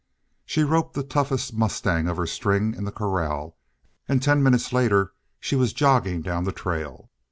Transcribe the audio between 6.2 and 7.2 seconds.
down the trail.